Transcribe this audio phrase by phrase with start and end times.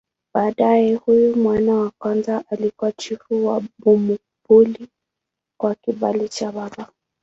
[0.33, 4.87] Baadaye huyu mwana wa kwanza alikuwa chifu wa Bumbuli
[5.59, 6.91] kwa kibali cha baba.